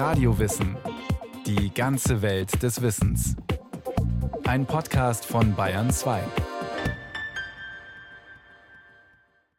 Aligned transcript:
Radiowissen. 0.00 0.78
Die 1.44 1.74
ganze 1.74 2.22
Welt 2.22 2.62
des 2.62 2.80
Wissens. 2.80 3.36
Ein 4.46 4.64
Podcast 4.64 5.26
von 5.26 5.54
Bayern 5.54 5.90
2. 5.90 6.22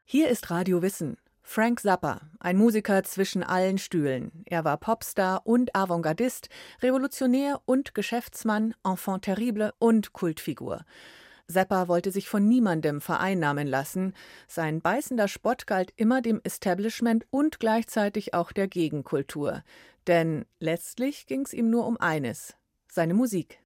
Hier 0.03 0.29
ist 0.29 0.49
Radio 0.49 0.81
Wissen. 0.81 1.17
Frank 1.43 1.81
Zappa, 1.81 2.21
ein 2.39 2.57
Musiker 2.57 3.03
zwischen 3.03 3.43
allen 3.43 3.77
Stühlen. 3.77 4.31
Er 4.47 4.65
war 4.65 4.77
Popstar 4.77 5.45
und 5.45 5.75
Avantgardist, 5.75 6.49
Revolutionär 6.81 7.61
und 7.65 7.93
Geschäftsmann, 7.93 8.73
Enfant 8.83 9.25
terrible 9.25 9.75
und 9.77 10.11
Kultfigur. 10.11 10.85
Zappa 11.51 11.87
wollte 11.87 12.11
sich 12.11 12.27
von 12.27 12.47
niemandem 12.47 13.01
vereinnahmen 13.01 13.67
lassen. 13.67 14.13
Sein 14.47 14.81
beißender 14.81 15.27
Spott 15.27 15.67
galt 15.67 15.93
immer 15.95 16.21
dem 16.21 16.41
Establishment 16.43 17.25
und 17.29 17.59
gleichzeitig 17.59 18.33
auch 18.33 18.51
der 18.51 18.67
Gegenkultur. 18.67 19.63
Denn 20.07 20.45
letztlich 20.59 21.27
ging 21.27 21.41
es 21.41 21.53
ihm 21.53 21.69
nur 21.69 21.85
um 21.85 21.97
eines: 21.97 22.55
seine 22.87 23.13
Musik. 23.13 23.59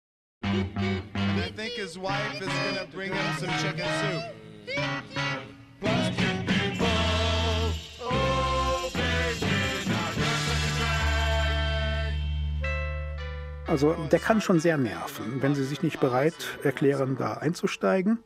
Also 13.75 13.93
der 14.09 14.19
kann 14.19 14.39
schon 14.39 14.61
sehr 14.61 14.77
nerven, 14.77 15.41
wenn 15.41 15.53
Sie 15.53 15.65
sich 15.65 15.83
nicht 15.83 15.99
bereit 15.99 16.33
erklären, 16.63 17.17
da 17.19 17.33
einzusteigen. 17.33 18.19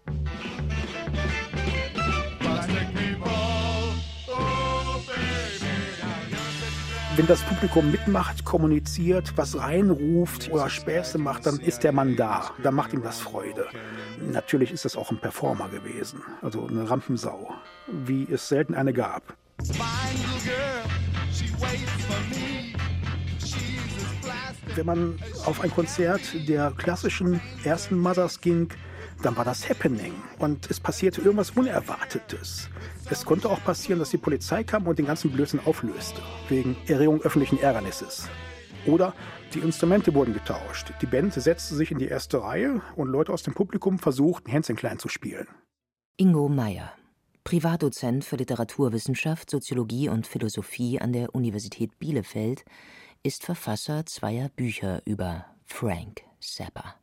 Wenn 7.16 7.26
das 7.26 7.42
Publikum 7.42 7.90
mitmacht, 7.90 8.46
kommuniziert, 8.46 9.34
was 9.38 9.58
reinruft 9.58 10.52
oder 10.52 10.70
Späße 10.70 11.18
macht, 11.18 11.48
dann 11.48 11.60
ist 11.60 11.84
der 11.84 11.94
Mann 11.94 12.16
da. 12.16 12.52
Dann 12.62 12.76
macht 12.76 12.94
ihm 12.94 13.02
das 13.02 13.20
Freude. 13.20 13.66
Natürlich 14.22 14.72
ist 14.72 14.86
es 14.86 14.96
auch 14.96 15.10
ein 15.10 15.20
Performer 15.20 15.70
gewesen, 15.70 16.22
also 16.44 16.68
eine 16.68 16.88
Rampensau, 16.88 17.56
wie 17.88 18.28
es 18.32 18.50
selten 18.50 18.76
eine 18.76 18.94
gab. 18.94 19.24
Wenn 24.76 24.86
man 24.86 25.20
auf 25.46 25.62
ein 25.62 25.72
Konzert 25.72 26.22
der 26.48 26.72
klassischen 26.78 27.42
ersten 27.64 27.98
Mothers 27.98 28.40
ging, 28.42 28.70
dann 29.22 29.36
war 29.36 29.44
das 29.44 29.70
Happening 29.70 30.14
und 30.38 30.70
es 30.70 30.80
passierte 30.80 31.22
irgendwas 31.22 31.52
Unerwartetes. 31.52 32.70
Es 33.10 33.26
konnte 33.26 33.50
auch 33.50 33.62
passieren, 33.64 34.00
dass 34.00 34.12
die 34.12 34.18
Polizei 34.18 34.64
kam 34.64 34.88
und 34.88 35.00
den 35.00 35.08
ganzen 35.08 35.32
Blödsinn 35.32 35.60
auflöste, 35.66 36.22
wegen 36.48 36.78
Erregung 36.88 37.22
öffentlichen 37.22 37.60
Ärgernisses. 37.60 38.30
Oder 38.86 39.14
die 39.54 39.60
Instrumente 39.60 40.14
wurden 40.14 40.34
getauscht. 40.34 40.94
Die 41.02 41.06
Band 41.06 41.34
setzte 41.34 41.76
sich 41.76 41.92
in 41.92 42.00
die 42.00 42.08
erste 42.08 42.42
Reihe 42.42 42.82
und 42.96 43.10
Leute 43.10 43.34
aus 43.34 43.44
dem 43.44 43.54
Publikum 43.54 44.00
versuchten, 44.00 44.50
Hänschen 44.50 44.76
klein 44.76 45.00
zu 45.00 45.10
spielen. 45.10 45.48
Ingo 46.18 46.48
Meyer, 46.48 46.94
Privatdozent 47.44 48.24
für 48.24 48.36
Literaturwissenschaft, 48.36 49.50
Soziologie 49.50 50.08
und 50.08 50.28
Philosophie 50.28 51.02
an 51.02 51.14
der 51.14 51.34
Universität 51.34 51.98
Bielefeld, 51.98 52.64
ist 53.22 53.44
Verfasser 53.44 54.06
zweier 54.06 54.50
Bücher 54.50 55.02
über 55.06 55.46
Frank 55.66 56.22
Zappa. 56.40 56.96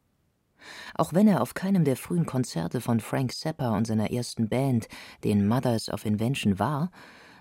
Auch 0.94 1.12
wenn 1.12 1.28
er 1.28 1.42
auf 1.42 1.52
keinem 1.52 1.84
der 1.84 1.96
frühen 1.96 2.24
Konzerte 2.24 2.80
von 2.80 3.00
Frank 3.00 3.32
Zappa 3.32 3.76
und 3.76 3.86
seiner 3.86 4.10
ersten 4.10 4.48
Band, 4.48 4.88
den 5.24 5.46
Mothers 5.46 5.90
of 5.90 6.06
Invention, 6.06 6.58
war, 6.58 6.90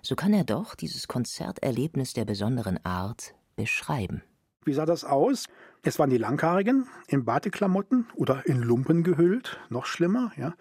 so 0.02 0.16
kann 0.16 0.34
er 0.34 0.44
doch 0.44 0.76
dieses 0.76 1.08
Konzerterlebnis 1.08 2.14
der 2.14 2.26
besonderen 2.26 2.84
Art 2.86 3.34
beschreiben. 3.56 4.22
Wie 4.66 4.74
sah 4.74 4.86
das 4.86 5.06
aus? 5.06 5.46
Es 5.84 5.98
waren 5.98 6.10
die 6.10 6.18
Langhaarigen 6.18 6.88
in 7.08 7.24
Bateklamotten 7.24 8.08
oder 8.16 8.46
in 8.46 8.62
Lumpen 8.62 9.04
gehüllt, 9.04 9.58
noch 9.70 9.86
schlimmer, 9.86 10.32
ja 10.36 10.54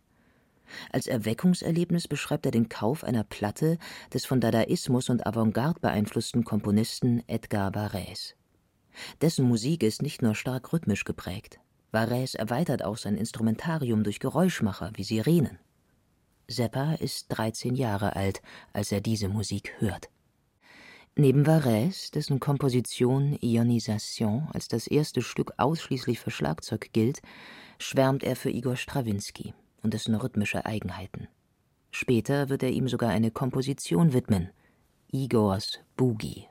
Als 0.92 1.08
Erweckungserlebnis 1.08 2.08
beschreibt 2.08 2.46
er 2.46 2.52
den 2.52 2.70
Kauf 2.70 3.04
einer 3.04 3.24
Platte 3.24 3.78
des 4.14 4.26
von 4.26 4.40
Dadaismus 4.40 5.10
und 5.10 5.26
Avantgarde 5.26 5.80
beeinflussten 5.80 6.44
Komponisten 6.44 7.24
Edgar 7.28 7.74
Varese. 7.74 8.36
Dessen 9.22 9.48
Musik 9.48 9.84
ist 9.84 10.02
nicht 10.02 10.22
nur 10.22 10.36
stark 10.36 10.74
rhythmisch 10.74 11.06
geprägt, 11.06 11.60
Varese 11.92 12.38
erweitert 12.38 12.84
auch 12.84 12.98
sein 12.98 13.16
Instrumentarium 13.16 14.04
durch 14.04 14.20
Geräuschmacher 14.20 14.92
wie 14.96 15.04
Sirenen. 15.04 15.60
Seppa 16.48 16.94
ist 16.94 17.28
13 17.30 17.76
Jahre 17.76 18.16
alt, 18.16 18.42
als 18.74 18.92
er 18.92 19.02
diese 19.02 19.30
Musik 19.30 19.74
hört. 19.80 20.10
Neben 21.16 21.46
Varese, 21.46 22.12
dessen 22.12 22.40
Komposition 22.40 23.38
Ionisation 23.42 24.48
als 24.54 24.68
das 24.68 24.88
erste 24.88 25.22
Stück 25.22 25.54
ausschließlich 25.58 26.20
für 26.20 26.32
Schlagzeug 26.32 26.92
gilt, 26.94 27.22
schwärmt 27.78 28.24
er 28.24 28.36
für 28.36 28.50
Igor 28.50 28.76
Strawinski 28.76 29.54
und 29.84 29.94
dessen 29.94 30.16
rhythmische 30.16 30.66
Eigenheiten. 30.66 31.28
Später 31.92 32.50
wird 32.50 32.64
er 32.64 32.70
ihm 32.70 32.88
sogar 32.88 33.10
eine 33.10 33.32
Komposition 33.32 34.14
widmen, 34.14 34.50
Igors 35.12 35.80
Boogie. 35.98 36.48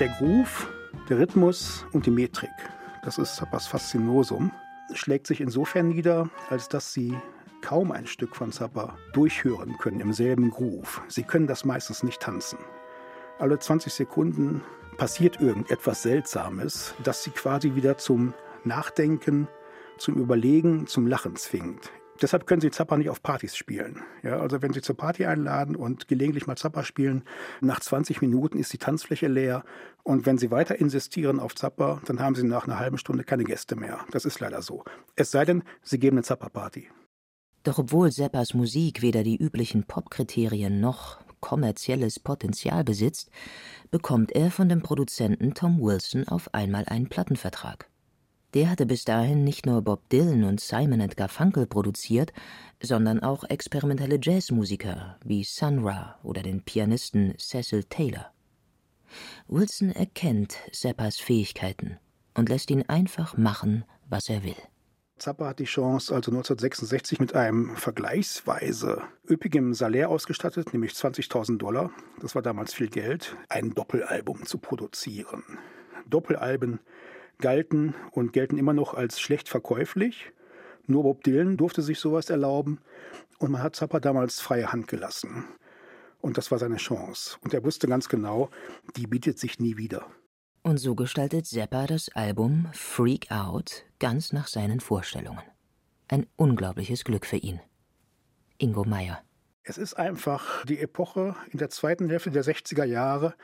Der 0.00 0.08
Groove, 0.08 0.68
der 1.08 1.20
Rhythmus 1.20 1.86
und 1.92 2.04
die 2.04 2.10
Metrik, 2.10 2.50
das 3.04 3.16
ist 3.16 3.36
Zappas 3.36 3.68
Faszinosum, 3.68 4.50
schlägt 4.92 5.28
sich 5.28 5.40
insofern 5.40 5.86
nieder, 5.86 6.28
als 6.50 6.68
dass 6.68 6.92
sie 6.92 7.16
kaum 7.62 7.92
ein 7.92 8.08
Stück 8.08 8.34
von 8.34 8.50
Zappa 8.50 8.98
durchhören 9.12 9.78
können 9.78 10.00
im 10.00 10.12
selben 10.12 10.50
Groove. 10.50 11.00
Sie 11.06 11.22
können 11.22 11.46
das 11.46 11.64
meistens 11.64 12.02
nicht 12.02 12.20
tanzen. 12.20 12.58
Alle 13.38 13.60
20 13.60 13.92
Sekunden 13.92 14.62
passiert 14.96 15.40
irgendetwas 15.40 16.02
Seltsames, 16.02 16.94
das 17.04 17.22
sie 17.22 17.30
quasi 17.30 17.76
wieder 17.76 17.96
zum 17.96 18.34
Nachdenken, 18.64 19.46
zum 19.98 20.16
Überlegen, 20.16 20.88
zum 20.88 21.06
Lachen 21.06 21.36
zwingt. 21.36 21.92
Deshalb 22.22 22.46
können 22.46 22.60
Sie 22.60 22.70
Zappa 22.70 22.96
nicht 22.96 23.10
auf 23.10 23.22
Partys 23.22 23.56
spielen. 23.56 24.02
Ja, 24.22 24.38
also 24.38 24.62
wenn 24.62 24.72
Sie 24.72 24.80
zur 24.80 24.96
Party 24.96 25.24
einladen 25.24 25.74
und 25.74 26.06
gelegentlich 26.06 26.46
mal 26.46 26.56
Zappa 26.56 26.84
spielen, 26.84 27.24
nach 27.60 27.80
20 27.80 28.20
Minuten 28.20 28.58
ist 28.58 28.72
die 28.72 28.78
Tanzfläche 28.78 29.26
leer. 29.26 29.64
Und 30.04 30.24
wenn 30.24 30.38
Sie 30.38 30.50
weiter 30.50 30.78
insistieren 30.78 31.40
auf 31.40 31.54
Zappa, 31.54 32.00
dann 32.06 32.20
haben 32.20 32.34
Sie 32.34 32.44
nach 32.44 32.66
einer 32.66 32.78
halben 32.78 32.98
Stunde 32.98 33.24
keine 33.24 33.44
Gäste 33.44 33.74
mehr. 33.74 34.00
Das 34.12 34.24
ist 34.24 34.38
leider 34.40 34.62
so. 34.62 34.84
Es 35.16 35.30
sei 35.30 35.44
denn, 35.44 35.64
Sie 35.82 35.98
geben 35.98 36.16
eine 36.16 36.24
Zappa-Party. 36.24 36.88
Doch 37.64 37.78
obwohl 37.78 38.12
Zappas 38.12 38.54
Musik 38.54 39.02
weder 39.02 39.22
die 39.22 39.36
üblichen 39.36 39.84
Popkriterien 39.84 40.80
noch 40.80 41.18
kommerzielles 41.40 42.20
Potenzial 42.20 42.84
besitzt, 42.84 43.30
bekommt 43.90 44.32
er 44.32 44.50
von 44.50 44.68
dem 44.68 44.82
Produzenten 44.82 45.52
Tom 45.52 45.80
Wilson 45.80 46.26
auf 46.26 46.52
einmal 46.54 46.84
einen 46.86 47.08
Plattenvertrag. 47.08 47.90
Der 48.54 48.70
hatte 48.70 48.86
bis 48.86 49.04
dahin 49.04 49.42
nicht 49.42 49.66
nur 49.66 49.82
Bob 49.82 50.08
Dylan 50.10 50.44
und 50.44 50.60
Simon 50.60 51.04
Garfunkel 51.08 51.66
produziert, 51.66 52.32
sondern 52.80 53.20
auch 53.20 53.42
experimentelle 53.42 54.20
Jazzmusiker 54.22 55.18
wie 55.24 55.42
Sun 55.42 55.84
Ra 55.84 56.20
oder 56.22 56.42
den 56.42 56.62
Pianisten 56.62 57.34
Cecil 57.36 57.82
Taylor. 57.82 58.32
Wilson 59.48 59.90
erkennt 59.90 60.56
Zappas 60.72 61.18
Fähigkeiten 61.18 61.98
und 62.34 62.48
lässt 62.48 62.70
ihn 62.70 62.84
einfach 62.88 63.36
machen, 63.36 63.84
was 64.08 64.28
er 64.28 64.44
will. 64.44 64.56
Zappa 65.18 65.48
hat 65.48 65.58
die 65.58 65.64
Chance, 65.64 66.14
also 66.14 66.30
1966 66.30 67.18
mit 67.20 67.34
einem 67.34 67.76
vergleichsweise 67.76 69.02
üppigem 69.28 69.74
Salär 69.74 70.10
ausgestattet, 70.10 70.72
nämlich 70.72 70.92
20.000 70.92 71.58
Dollar, 71.58 71.90
das 72.20 72.34
war 72.34 72.42
damals 72.42 72.74
viel 72.74 72.88
Geld, 72.88 73.36
ein 73.48 73.70
Doppelalbum 73.70 74.44
zu 74.44 74.58
produzieren. 74.58 75.42
Doppelalben 76.08 76.80
galten 77.38 77.94
und 78.12 78.32
gelten 78.32 78.58
immer 78.58 78.72
noch 78.72 78.94
als 78.94 79.20
schlecht 79.20 79.48
verkäuflich. 79.48 80.32
Nur 80.86 81.02
Bob 81.02 81.24
Dylan 81.24 81.56
durfte 81.56 81.82
sich 81.82 81.98
sowas 81.98 82.30
erlauben 82.30 82.78
und 83.38 83.50
man 83.50 83.62
hat 83.62 83.76
Zappa 83.76 84.00
damals 84.00 84.40
freie 84.40 84.72
Hand 84.72 84.88
gelassen. 84.88 85.44
Und 86.20 86.38
das 86.38 86.50
war 86.50 86.58
seine 86.58 86.76
Chance. 86.76 87.36
Und 87.42 87.52
er 87.52 87.64
wusste 87.64 87.86
ganz 87.86 88.08
genau, 88.08 88.50
die 88.96 89.06
bietet 89.06 89.38
sich 89.38 89.58
nie 89.58 89.76
wieder. 89.76 90.06
Und 90.62 90.78
so 90.78 90.94
gestaltet 90.94 91.46
Zappa 91.46 91.86
das 91.86 92.08
Album 92.10 92.68
Freak 92.72 93.30
Out 93.30 93.84
ganz 93.98 94.32
nach 94.32 94.46
seinen 94.46 94.80
Vorstellungen. 94.80 95.42
Ein 96.08 96.26
unglaubliches 96.36 97.04
Glück 97.04 97.26
für 97.26 97.36
ihn. 97.36 97.60
Ingo 98.58 98.84
Meyer. 98.84 99.22
Es 99.66 99.78
ist 99.78 99.94
einfach 99.94 100.62
die 100.66 100.78
Epoche 100.78 101.34
in 101.50 101.58
der 101.58 101.70
zweiten 101.70 102.10
Hälfte 102.10 102.30
der 102.30 102.44
60er 102.44 102.84
Jahre. 102.84 103.34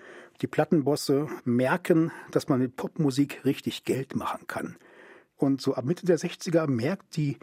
Die 0.43 0.47
Plattenbosse 0.47 1.29
merken, 1.45 2.13
dass 2.31 2.47
man 2.47 2.61
mit 2.61 2.77
Popmusik 2.77 3.43
richtig 3.47 3.85
Geld 3.85 4.15
machen 4.15 4.47
kann. 4.47 4.77
Und 5.39 5.63
so 5.63 5.75
ab 5.75 5.87
Mitte 5.87 6.05
der 6.05 6.19
60er 6.19 6.67
merkt 6.67 7.17
die 7.17 7.39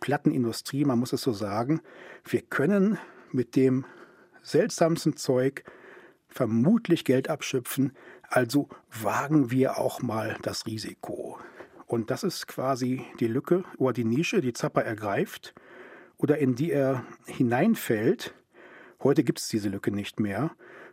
Plattenindustrie, 0.00 0.86
man 0.86 0.98
muss 0.98 1.12
es 1.12 1.20
so 1.20 1.34
sagen, 1.34 1.82
wir 2.24 2.40
können 2.40 2.96
mit 3.32 3.54
dem 3.54 3.84
seltsamsten 4.40 5.18
Zeug 5.18 5.62
vermutlich 6.28 7.04
Geld 7.04 7.28
abschöpfen, 7.28 7.92
also 8.30 8.70
wagen 8.90 9.50
wir 9.50 9.76
auch 9.76 10.00
mal 10.00 10.38
das 10.40 10.64
Risiko. 10.64 11.38
Und 11.84 12.10
das 12.10 12.22
ist 12.22 12.48
quasi 12.48 13.04
die 13.20 13.26
Lücke 13.26 13.64
oder 13.76 13.92
die 13.92 14.06
Nische, 14.06 14.40
die 14.40 14.54
Zappa 14.54 14.80
ergreift 14.80 15.52
oder 16.22 16.38
in 16.38 16.54
die 16.54 16.70
er 16.70 17.04
hineinfällt. 17.26 18.32
Heute 19.02 19.24
gibt 19.24 19.40
es 19.40 19.48
diese 19.48 19.68
Lücke 19.68 19.90
nicht 19.90 20.20
mehr. 20.20 20.52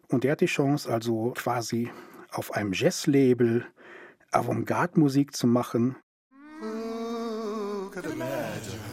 Und 0.10 0.26
er 0.26 0.32
hat 0.32 0.42
die 0.42 0.48
Chance, 0.48 0.92
also 0.92 1.34
quasi 1.38 1.92
auf 2.32 2.54
einem 2.54 2.74
Jazz-Label 2.74 3.66
Avantgarde-Musik 4.32 5.36
zu 5.36 5.48
machen. 5.48 5.96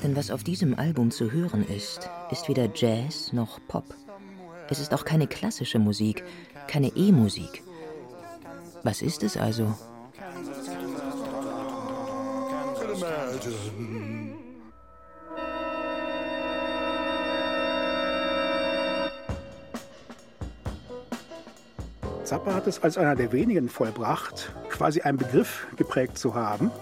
Denn 0.02 0.14
was 0.14 0.30
auf 0.30 0.44
diesem 0.44 0.78
Album 0.78 1.10
zu 1.10 1.32
hören 1.32 1.66
ist, 1.66 2.08
ist 2.30 2.48
weder 2.48 2.68
Jazz 2.74 3.32
noch 3.32 3.58
Pop. 3.66 3.94
Es 4.68 4.78
ist 4.78 4.92
auch 4.92 5.04
keine 5.04 5.26
klassische 5.26 5.78
Musik, 5.78 6.22
keine 6.66 6.88
E-Musik. 6.88 7.62
Was 8.82 9.00
ist 9.00 9.22
es 9.22 9.36
also? 9.36 9.74
Zappa 22.26 22.54
hat 22.54 22.66
es 22.66 22.82
als 22.82 22.98
einer 22.98 23.14
der 23.14 23.30
wenigen 23.30 23.68
vollbracht, 23.68 24.50
quasi 24.68 25.00
einen 25.00 25.16
Begriff 25.16 25.68
geprägt 25.76 26.18
zu 26.18 26.34
haben, 26.34 26.72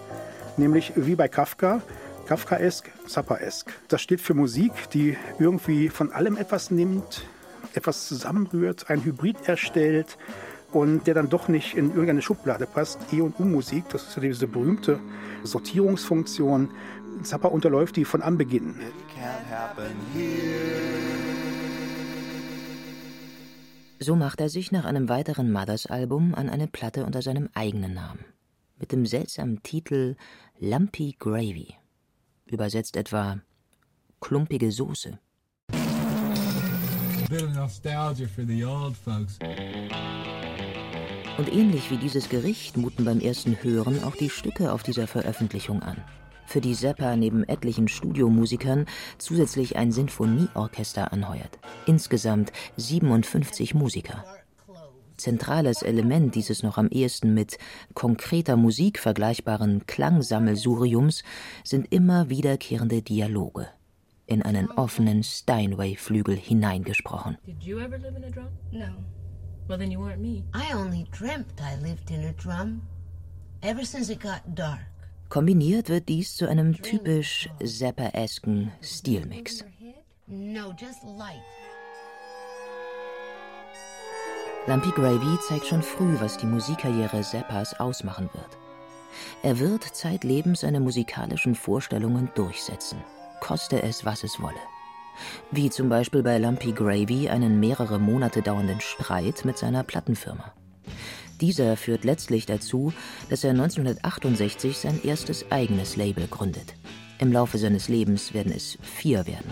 nämlich 0.57 0.93
wie 0.95 1.13
bei 1.13 1.27
Kafka, 1.27 1.83
Kafkaesk, 2.25 2.91
Zappaesk. 3.07 3.71
Das 3.87 4.01
steht 4.01 4.21
für 4.21 4.33
Musik, 4.33 4.71
die 4.91 5.15
irgendwie 5.37 5.89
von 5.89 6.11
allem 6.11 6.35
etwas 6.35 6.71
nimmt, 6.71 7.27
etwas 7.75 8.07
zusammenrührt, 8.07 8.89
ein 8.89 9.05
Hybrid 9.05 9.47
erstellt 9.47 10.17
und 10.71 11.05
der 11.05 11.13
dann 11.13 11.29
doch 11.29 11.47
nicht 11.47 11.77
in 11.77 11.89
irgendeine 11.89 12.23
Schublade 12.23 12.65
passt. 12.65 12.97
E- 13.13 13.21
und 13.21 13.39
U-Musik, 13.39 13.83
das 13.89 14.07
ist 14.07 14.15
ja 14.15 14.23
diese 14.23 14.47
berühmte 14.47 14.99
Sortierungsfunktion. 15.43 16.71
Zappa 17.21 17.49
unterläuft 17.49 17.97
die 17.97 18.05
von 18.05 18.23
Anbeginn. 18.23 18.79
So 23.99 24.15
macht 24.15 24.41
er 24.41 24.49
sich 24.49 24.71
nach 24.71 24.83
einem 24.85 25.07
weiteren 25.07 25.51
Mothers-Album 25.51 26.35
an 26.35 26.49
eine 26.49 26.67
Platte 26.67 27.05
unter 27.05 27.21
seinem 27.21 27.49
eigenen 27.53 27.93
Namen. 27.93 28.25
Mit 28.77 28.91
dem 28.91 29.05
seltsamen 29.05 29.63
Titel 29.63 30.15
Lumpy 30.59 31.15
Gravy. 31.17 31.75
Übersetzt 32.45 32.97
etwa 32.97 33.39
klumpige 34.19 34.71
Soße. 34.71 35.17
Und 41.37 41.53
ähnlich 41.53 41.91
wie 41.91 41.97
dieses 41.97 42.29
Gericht 42.29 42.77
muten 42.77 43.05
beim 43.05 43.21
ersten 43.21 43.63
Hören 43.63 44.03
auch 44.03 44.15
die 44.15 44.29
Stücke 44.29 44.73
auf 44.73 44.83
dieser 44.83 45.07
Veröffentlichung 45.07 45.81
an 45.81 46.03
für 46.45 46.61
die 46.61 46.73
Zappa 46.73 47.15
neben 47.15 47.43
etlichen 47.43 47.87
Studiomusikern 47.87 48.85
zusätzlich 49.17 49.75
ein 49.75 49.91
Sinfonieorchester 49.91 51.11
anheuert. 51.11 51.59
Insgesamt 51.85 52.51
57 52.77 53.73
Musiker. 53.73 54.23
Zentrales 55.17 55.81
Element 55.81 56.35
dieses 56.35 56.61
noch 56.61 56.77
am 56.77 56.89
ehesten 56.89 57.33
mit 57.33 57.57
konkreter 57.93 58.57
Musik 58.57 58.99
vergleichbaren 58.99 59.85
Klangsammelsuriums 59.87 61.23
sind 61.63 61.91
immer 61.91 62.29
wiederkehrende 62.29 63.01
Dialoge 63.01 63.67
in 64.27 64.41
einen 64.41 64.69
offenen 64.71 65.23
Steinway-Flügel 65.23 66.35
hineingesprochen. 66.35 67.37
Did 67.45 67.63
you 67.63 67.79
ever 67.79 67.97
live 67.97 68.15
in 68.15 68.23
a 68.23 68.29
drum? 68.29 68.47
No. 68.71 68.87
Well, 69.67 69.77
then 69.77 69.91
you 69.91 69.99
weren't 69.99 70.21
me. 70.21 70.43
I 70.53 70.73
only 70.75 71.05
dreamt 71.11 71.59
I 71.59 71.75
lived 71.81 72.11
in 72.11 72.23
a 72.25 72.33
drum. 72.33 72.81
Ever 73.61 73.85
since 73.85 74.11
it 74.11 74.19
got 74.19 74.41
dark. 74.55 74.79
Kombiniert 75.29 75.89
wird 75.89 76.07
dies 76.07 76.35
zu 76.35 76.47
einem 76.47 76.81
typisch 76.81 77.49
Zappa-esken 77.63 78.71
Stilmix. 78.81 79.65
Lumpy 84.67 84.89
Gravy 84.91 85.39
zeigt 85.47 85.67
schon 85.67 85.83
früh, 85.83 86.15
was 86.19 86.37
die 86.37 86.45
Musikkarriere 86.45 87.21
Zappas 87.21 87.79
ausmachen 87.79 88.29
wird. 88.33 88.57
Er 89.43 89.59
wird 89.59 89.83
zeitlebens 89.83 90.61
seine 90.61 90.79
musikalischen 90.79 91.55
Vorstellungen 91.55 92.29
durchsetzen, 92.35 92.97
koste 93.41 93.81
es, 93.83 94.05
was 94.05 94.23
es 94.23 94.41
wolle. 94.41 94.55
Wie 95.51 95.69
zum 95.69 95.89
Beispiel 95.89 96.23
bei 96.23 96.37
Lumpy 96.37 96.71
Gravy 96.71 97.29
einen 97.29 97.59
mehrere 97.59 97.99
Monate 97.99 98.41
dauernden 98.41 98.81
Streit 98.81 99.45
mit 99.45 99.57
seiner 99.57 99.83
Plattenfirma. 99.83 100.53
Dieser 101.45 101.77
führt 101.77 102.05
letztlich 102.05 102.47
dazu, 102.47 102.91
dass 103.29 103.43
er 103.43 103.51
1968 103.51 104.79
sein 104.79 104.99
erstes 105.03 105.45
eigenes 105.51 105.95
Label 105.95 106.25
gründet. 106.25 106.73
Im 107.19 107.31
Laufe 107.31 107.59
seines 107.59 107.87
Lebens 107.87 108.33
werden 108.33 108.51
es 108.51 108.79
vier 108.81 109.27
werden. 109.27 109.51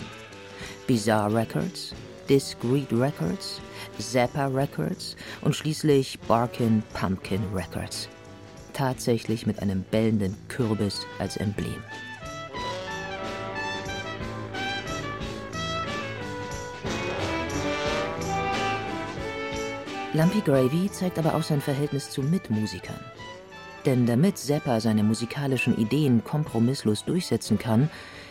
Bizarre 0.88 1.35
Records, 1.35 1.93
Discreet 2.27 2.91
Records, 2.91 3.62
Zappa 4.00 4.47
Records 4.47 5.15
und 5.41 5.55
schließlich 5.55 6.19
Barkin 6.21 6.81
Pumpkin 6.95 7.43
Records. 7.53 8.09
Tatsächlich 8.73 9.45
mit 9.45 9.59
einem 9.62 9.83
bellenden 9.91 10.35
Kürbis 10.47 11.05
als 11.19 11.38
Emblem. 11.38 11.83
Lumpy 20.15 20.41
Gravy 20.41 20.91
zeigt 20.91 21.17
aber 21.17 21.34
auch 21.34 21.41
sein 21.41 21.60
Verhältnis 21.60 22.12
zu 22.12 22.22
Mitmusikern. 22.22 23.00
Denn 23.84 24.05
damit 24.05 24.38
Zappa 24.38 24.79
seine 24.79 25.01
musikalischen 25.01 25.75
Ideen 25.75 26.24
kompromisslos 26.24 27.03
durchsetzen 27.03 27.58
kann, 27.58 27.89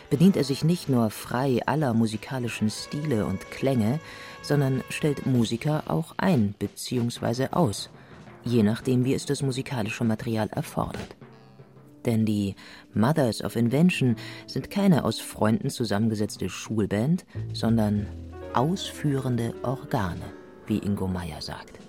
bedient 0.09 0.37
er 0.37 0.45
sich 0.45 0.63
nicht 0.63 0.87
nur 0.87 1.09
frei 1.09 1.59
aller 1.65 1.93
musikalischen 1.93 2.69
Stile 2.69 3.25
und 3.25 3.51
Klänge, 3.51 3.99
sondern 4.41 4.81
stellt 4.89 5.25
Musiker 5.25 5.83
auch 5.87 6.13
ein 6.15 6.55
bzw. 6.57 7.47
aus, 7.51 7.89
je 8.45 8.63
nachdem, 8.63 9.03
wie 9.03 9.13
es 9.13 9.25
das 9.25 9.41
musikalische 9.41 10.05
Material 10.05 10.47
erfordert. 10.51 11.17
Denn 12.05 12.25
die 12.25 12.55
Mothers 12.93 13.43
of 13.43 13.57
Invention 13.57 14.15
sind 14.47 14.71
keine 14.71 15.03
aus 15.03 15.19
Freunden 15.19 15.69
zusammengesetzte 15.69 16.47
Schulband, 16.47 17.25
sondern 17.51 18.07
ausführende 18.53 19.53
Organe, 19.63 20.31
wie 20.67 20.79
Ingo 20.79 21.07
Meyer 21.07 21.41
sagt. 21.41 21.79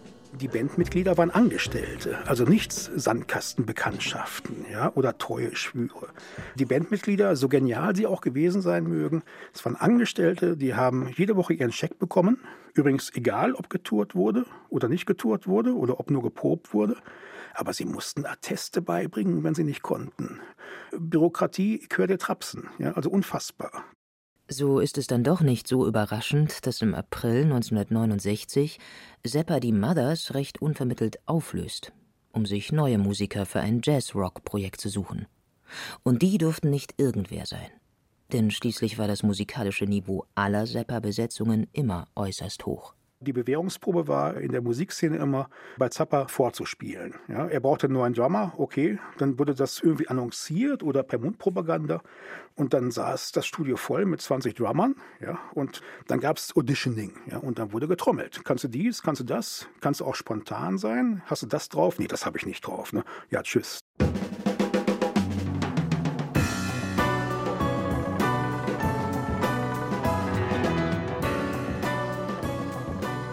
Die 0.40 0.48
Bandmitglieder 0.48 1.16
waren 1.16 1.30
Angestellte, 1.30 2.18
also 2.26 2.42
nichts 2.42 2.90
Sandkastenbekanntschaften 2.96 4.66
ja, 4.68 4.90
oder 4.94 5.16
treue 5.16 5.54
Schwüre. 5.54 6.08
Die 6.56 6.64
Bandmitglieder, 6.64 7.36
so 7.36 7.48
genial 7.48 7.94
sie 7.94 8.08
auch 8.08 8.20
gewesen 8.20 8.60
sein 8.60 8.82
mögen, 8.82 9.22
es 9.52 9.64
waren 9.64 9.76
Angestellte, 9.76 10.56
die 10.56 10.74
haben 10.74 11.08
jede 11.14 11.36
Woche 11.36 11.54
ihren 11.54 11.70
Scheck 11.70 12.00
bekommen. 12.00 12.38
Übrigens 12.74 13.12
egal, 13.14 13.54
ob 13.54 13.70
getourt 13.70 14.16
wurde 14.16 14.44
oder 14.70 14.88
nicht 14.88 15.06
getourt 15.06 15.46
wurde 15.46 15.76
oder 15.76 16.00
ob 16.00 16.10
nur 16.10 16.22
geprobt 16.22 16.74
wurde. 16.74 16.96
Aber 17.54 17.72
sie 17.72 17.84
mussten 17.84 18.26
Atteste 18.26 18.82
beibringen, 18.82 19.44
wenn 19.44 19.54
sie 19.54 19.62
nicht 19.62 19.82
konnten. 19.82 20.40
Bürokratie 20.98 21.86
quer 21.88 22.08
der 22.08 22.18
Trapsen, 22.18 22.68
ja, 22.78 22.90
also 22.94 23.08
unfassbar. 23.08 23.84
So 24.48 24.78
ist 24.78 24.98
es 24.98 25.06
dann 25.06 25.24
doch 25.24 25.40
nicht 25.40 25.66
so 25.66 25.86
überraschend, 25.86 26.66
dass 26.66 26.82
im 26.82 26.94
April 26.94 27.44
1969 27.44 28.78
Seppa 29.24 29.58
die 29.58 29.72
Mothers 29.72 30.34
recht 30.34 30.60
unvermittelt 30.60 31.18
auflöst, 31.26 31.92
um 32.30 32.44
sich 32.44 32.70
neue 32.70 32.98
Musiker 32.98 33.46
für 33.46 33.60
ein 33.60 33.80
Jazz-Rock-Projekt 33.82 34.82
zu 34.82 34.90
suchen. 34.90 35.26
Und 36.02 36.20
die 36.20 36.36
durften 36.36 36.68
nicht 36.68 36.94
irgendwer 36.98 37.46
sein. 37.46 37.70
Denn 38.32 38.50
schließlich 38.50 38.98
war 38.98 39.08
das 39.08 39.22
musikalische 39.22 39.86
Niveau 39.86 40.26
aller 40.34 40.66
Seppa-Besetzungen 40.66 41.66
immer 41.72 42.08
äußerst 42.14 42.66
hoch. 42.66 42.94
Die 43.24 43.32
Bewährungsprobe 43.32 44.06
war 44.06 44.36
in 44.36 44.52
der 44.52 44.60
Musikszene 44.60 45.16
immer 45.16 45.48
bei 45.78 45.88
Zappa 45.88 46.28
vorzuspielen. 46.28 47.14
Ja, 47.28 47.46
er 47.46 47.60
brauchte 47.60 47.86
einen 47.86 47.94
neuen 47.94 48.12
Drummer, 48.12 48.52
okay, 48.58 48.98
dann 49.18 49.38
wurde 49.38 49.54
das 49.54 49.80
irgendwie 49.80 50.08
annonciert 50.08 50.82
oder 50.82 51.02
per 51.02 51.18
Mundpropaganda 51.18 52.02
und 52.54 52.74
dann 52.74 52.90
saß 52.90 53.32
das 53.32 53.46
Studio 53.46 53.76
voll 53.76 54.04
mit 54.04 54.20
20 54.20 54.54
Drummern, 54.54 54.94
ja, 55.20 55.38
und 55.54 55.80
dann 56.06 56.20
gab 56.20 56.36
es 56.36 56.54
Auditioning, 56.56 57.12
ja, 57.30 57.38
und 57.38 57.58
dann 57.58 57.72
wurde 57.72 57.88
getrommelt. 57.88 58.42
Kannst 58.44 58.64
du 58.64 58.68
dies, 58.68 59.02
kannst 59.02 59.20
du 59.20 59.24
das, 59.24 59.68
kannst 59.80 60.00
du 60.00 60.04
auch 60.04 60.14
spontan 60.14 60.78
sein? 60.78 61.22
Hast 61.26 61.42
du 61.42 61.46
das 61.46 61.68
drauf? 61.68 61.98
Nee, 61.98 62.06
das 62.06 62.26
habe 62.26 62.38
ich 62.38 62.46
nicht 62.46 62.66
drauf, 62.66 62.92
ne? 62.92 63.04
Ja, 63.30 63.42
tschüss. 63.42 63.80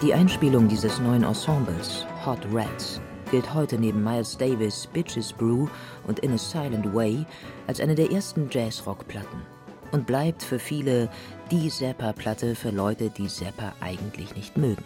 Die 0.01 0.15
Einspielung 0.15 0.67
dieses 0.67 0.98
neuen 0.98 1.24
Ensembles, 1.24 2.08
Hot 2.25 2.39
Rats, 2.51 3.00
gilt 3.29 3.53
heute 3.53 3.77
neben 3.77 4.03
Miles 4.03 4.36
Davis' 4.36 4.88
Bitches 4.88 5.31
Brew 5.31 5.67
und 6.08 6.17
In 6.20 6.34
a 6.34 6.39
Silent 6.39 6.91
Way 6.96 7.24
als 7.67 7.79
eine 7.79 7.93
der 7.93 8.12
ersten 8.12 8.50
Jazzrock-Platten 8.50 9.43
und 9.91 10.08
bleibt 10.08 10.41
für 10.41 10.58
viele 10.58 11.08
die 11.51 11.70
Zappa-Platte 11.70 12.55
für 12.55 12.72
Leute, 12.72 13.12
die 13.12 13.27
Zappa 13.27 13.74
eigentlich 13.79 14.36
nicht 14.36 14.58
mögen. 14.58 14.84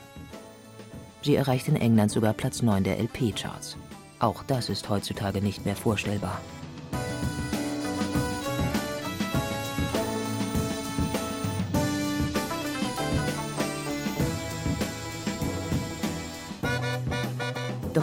Sie 1.22 1.36
erreicht 1.36 1.69
in 1.69 1.77
England 1.77 2.12
sogar 2.12 2.34
Platz 2.34 2.62
9 2.62 2.84
der 2.84 3.00
LP-Charts. 3.00 3.77
Auch 4.19 4.43
das 4.43 4.67
ist 4.67 4.89
heutzutage 4.89 5.41
nicht 5.41 5.65
mehr 5.65 5.77
vorstellbar. 5.77 6.41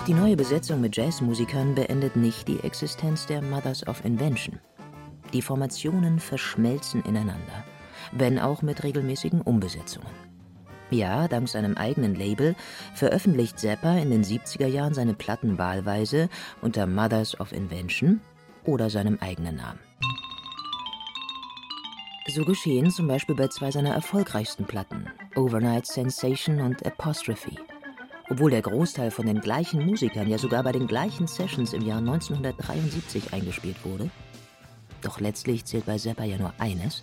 Doch 0.02 0.08
die 0.08 0.14
neue 0.14 0.36
Besetzung 0.36 0.80
mit 0.80 0.96
Jazzmusikern 0.96 1.76
beendet 1.76 2.16
nicht 2.16 2.48
die 2.48 2.58
Existenz 2.58 3.24
der 3.26 3.40
Mothers 3.40 3.86
of 3.86 4.04
Invention. 4.04 4.58
Die 5.32 5.42
Formationen 5.42 6.18
verschmelzen 6.18 7.04
ineinander, 7.04 7.64
wenn 8.10 8.40
auch 8.40 8.62
mit 8.62 8.82
regelmäßigen 8.82 9.42
Umbesetzungen. 9.42 10.10
Ja, 10.90 11.28
dank 11.28 11.48
seinem 11.48 11.76
eigenen 11.76 12.16
Label 12.16 12.56
veröffentlicht 12.94 13.60
Zappa 13.60 13.96
in 13.96 14.10
den 14.10 14.24
70er 14.24 14.66
Jahren 14.66 14.92
seine 14.92 15.14
Platten 15.14 15.56
wahlweise 15.56 16.28
unter 16.62 16.88
Mothers 16.88 17.38
of 17.38 17.52
Invention 17.52 18.20
oder 18.64 18.90
seinem 18.90 19.18
eigenen 19.20 19.54
Namen. 19.54 19.78
So 22.34 22.44
geschehen 22.44 22.90
zum 22.90 23.06
Beispiel 23.06 23.36
bei 23.36 23.46
zwei 23.46 23.70
seiner 23.70 23.94
erfolgreichsten 23.94 24.64
Platten, 24.64 25.06
Overnight 25.36 25.86
Sensation 25.86 26.60
und 26.60 26.84
Apostrophe 26.84 27.52
obwohl 28.30 28.50
der 28.50 28.62
Großteil 28.62 29.10
von 29.10 29.26
den 29.26 29.40
gleichen 29.40 29.84
Musikern 29.84 30.28
ja 30.28 30.38
sogar 30.38 30.62
bei 30.62 30.72
den 30.72 30.86
gleichen 30.86 31.26
Sessions 31.26 31.72
im 31.72 31.82
Jahr 31.82 31.98
1973 31.98 33.32
eingespielt 33.32 33.84
wurde. 33.84 34.10
Doch 35.00 35.20
letztlich 35.20 35.64
zählt 35.64 35.86
bei 35.86 35.98
Zappa 35.98 36.24
ja 36.24 36.38
nur 36.38 36.52
eines: 36.58 37.02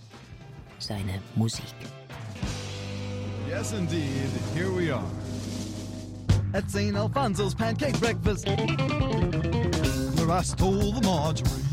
seine 0.79 1.21
Musik. 1.35 1.75
Yes, 3.49 3.73
indeed, 3.73 4.29
here 4.53 4.69
we 4.71 4.93
are. 4.93 5.03
At 6.53 6.69
St. 6.69 6.95
Alfonso's 6.95 7.53
pancake 7.53 7.99
breakfast, 7.99 8.47
where 8.47 10.31
I 10.31 10.41
stole 10.43 10.93
the 10.93 11.01
margarine 11.01 11.65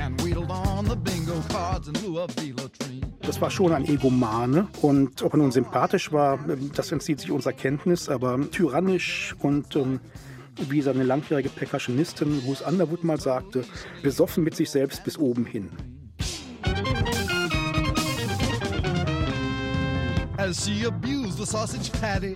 and 0.00 0.20
wheedled 0.22 0.50
on 0.50 0.84
the 0.84 0.96
bingo 0.96 1.40
cards 1.48 1.88
in 1.88 1.94
lieu 1.94 2.18
of 2.20 2.30
Velotrine. 2.36 3.11
Das 3.22 3.40
war 3.40 3.50
schon 3.50 3.72
ein 3.72 3.84
Egomane. 3.84 4.68
Und 4.80 5.22
ob 5.22 5.34
er 5.34 5.38
nun 5.38 5.52
sympathisch 5.52 6.12
war, 6.12 6.38
das 6.74 6.90
entzieht 6.92 7.20
sich 7.20 7.30
unserer 7.30 7.52
Kenntnis, 7.52 8.08
aber 8.08 8.50
tyrannisch 8.50 9.34
und 9.40 9.76
ähm, 9.76 10.00
wie 10.68 10.82
seine 10.82 11.04
langjährige 11.04 11.48
Percussionistin 11.48 12.42
Bruce 12.42 12.62
Underwood 12.62 13.04
mal 13.04 13.20
sagte, 13.20 13.64
besoffen 14.02 14.44
mit 14.44 14.56
sich 14.56 14.70
selbst 14.70 15.04
bis 15.04 15.18
oben 15.18 15.46
hin. 15.46 15.70
As 20.36 20.66
she 20.66 20.84
abused 20.84 21.38
the 21.38 21.46
sausage 21.46 21.92
patty 22.00 22.34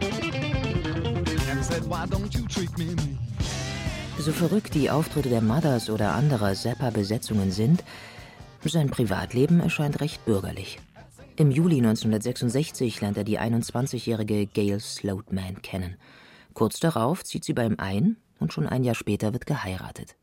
and 1.51 1.65
said, 1.65 1.83
why 1.89 2.07
don't 2.07 2.33
you 2.35 2.47
treat 2.47 2.71
me 2.79 2.95
So 4.19 4.33
verrückt 4.33 4.75
die 4.75 4.91
Auftritte 4.91 5.29
der 5.29 5.43
Mothers 5.43 5.91
oder 5.91 6.15
anderer 6.15 6.55
Zappa-Besetzungen 6.55 7.53
sind, 7.53 7.85
sein 8.69 8.91
Privatleben 8.91 9.61
erscheint 9.61 10.01
recht 10.01 10.25
bürgerlich. 10.25 10.79
Im 11.37 11.51
Juli 11.51 11.77
1966 11.77 13.01
lernt 13.01 13.19
er 13.19 13.25
die 13.25 13.39
21-jährige 13.39 14.47
Gail 14.47 14.81
Sloatman 14.81 15.61
kennen. 15.63 15.97
Kurz 16.55 16.81
darauf 16.81 17.25
zieht 17.25 17.45
sie 17.45 17.53
bei 17.53 17.67
ihm 17.67 17.77
ein 17.79 18.17
und 18.39 18.53
schon 18.53 18.67
ein 18.67 18.85
Jahr 18.85 18.95
später 18.95 19.33
wird 19.33 19.47
geheiratet. 19.47 20.17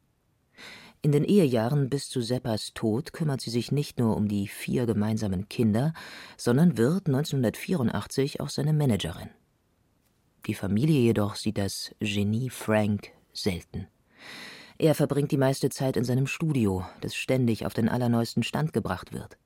In 1.03 1.11
den 1.11 1.25
Ehejahren 1.25 1.89
bis 1.89 2.09
zu 2.09 2.21
Seppas 2.21 2.73
Tod 2.73 3.13
kümmert 3.13 3.41
sie 3.41 3.49
sich 3.49 3.71
nicht 3.71 3.99
nur 3.99 4.15
um 4.15 4.27
die 4.27 4.47
vier 4.47 4.85
gemeinsamen 4.85 5.49
Kinder, 5.49 5.93
sondern 6.37 6.77
wird 6.77 7.07
1984 7.07 8.39
auch 8.39 8.49
seine 8.49 8.73
Managerin. 8.73 9.29
Die 10.47 10.53
Familie 10.53 10.99
jedoch 10.99 11.35
sieht 11.35 11.57
das 11.57 11.93
Genie 11.99 12.49
Frank 12.49 13.11
selten. 13.33 13.87
Er 14.83 14.95
verbringt 14.95 15.31
die 15.31 15.37
meiste 15.37 15.69
Zeit 15.69 15.95
in 15.95 16.03
seinem 16.03 16.27
Studio, 16.27 16.85
das 16.99 17.15
ständig 17.15 17.65
auf 17.65 17.73
den 17.73 17.87
allerneuesten 17.87 18.43
Stand 18.43 18.73
gebracht 18.73 19.13
wird. 19.13 19.37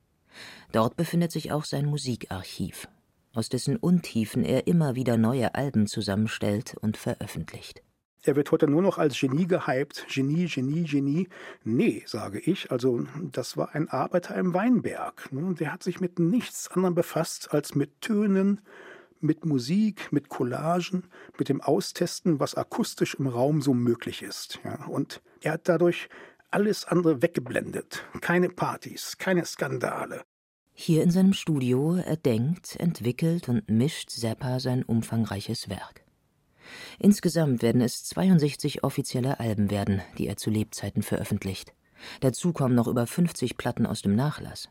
Dort 0.72 0.96
befindet 0.96 1.30
sich 1.30 1.52
auch 1.52 1.64
sein 1.64 1.86
Musikarchiv, 1.86 2.88
aus 3.34 3.48
dessen 3.48 3.76
Untiefen 3.76 4.42
er 4.42 4.66
immer 4.66 4.96
wieder 4.96 5.16
neue 5.16 5.54
Alben 5.54 5.86
zusammenstellt 5.86 6.74
und 6.80 6.96
veröffentlicht. 6.96 7.84
Er 8.24 8.34
wird 8.34 8.50
heute 8.50 8.66
nur 8.66 8.82
noch 8.82 8.98
als 8.98 9.16
Genie 9.16 9.46
gehypt. 9.46 10.06
Genie, 10.12 10.46
Genie, 10.46 10.82
Genie. 10.82 11.28
Nee, 11.62 12.02
sage 12.04 12.40
ich. 12.40 12.72
Also, 12.72 13.06
das 13.30 13.56
war 13.56 13.76
ein 13.76 13.88
Arbeiter 13.88 14.34
im 14.34 14.54
Weinberg. 14.54 15.32
Ne? 15.32 15.54
Der 15.54 15.72
hat 15.72 15.84
sich 15.84 16.00
mit 16.00 16.18
nichts 16.18 16.68
anderem 16.72 16.96
befasst 16.96 17.54
als 17.54 17.76
mit 17.76 18.00
Tönen, 18.00 18.60
mit 19.20 19.44
Musik, 19.44 20.12
mit 20.12 20.28
Collagen, 20.28 21.04
mit 21.38 21.48
dem 21.48 21.60
Austesten, 21.60 22.40
was 22.40 22.54
akustisch 22.54 23.14
im 23.14 23.26
Raum 23.26 23.62
so 23.62 23.74
möglich 23.74 24.22
ist. 24.22 24.60
Ja, 24.64 24.86
und 24.86 25.20
er 25.40 25.52
hat 25.52 25.68
dadurch 25.68 26.08
alles 26.50 26.84
andere 26.84 27.22
weggeblendet. 27.22 28.04
Keine 28.20 28.48
Partys, 28.48 29.18
keine 29.18 29.44
Skandale. 29.44 30.22
Hier 30.72 31.02
in 31.02 31.10
seinem 31.10 31.32
Studio 31.32 31.96
erdenkt, 31.96 32.76
entwickelt 32.76 33.48
und 33.48 33.68
mischt 33.68 34.10
Zappa 34.10 34.60
sein 34.60 34.84
umfangreiches 34.84 35.68
Werk. 35.68 36.04
Insgesamt 36.98 37.62
werden 37.62 37.80
es 37.80 38.04
62 38.04 38.84
offizielle 38.84 39.40
Alben 39.40 39.70
werden, 39.70 40.02
die 40.18 40.26
er 40.26 40.36
zu 40.36 40.50
Lebzeiten 40.50 41.02
veröffentlicht. 41.02 41.74
Dazu 42.20 42.52
kommen 42.52 42.74
noch 42.74 42.86
über 42.86 43.06
50 43.06 43.56
Platten 43.56 43.86
aus 43.86 44.02
dem 44.02 44.14
Nachlass. 44.14 44.68